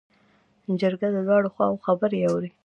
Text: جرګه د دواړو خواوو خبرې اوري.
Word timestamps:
جرګه 0.79 1.07
د 1.11 1.17
دواړو 1.27 1.53
خواوو 1.55 1.83
خبرې 1.85 2.19
اوري. 2.29 2.49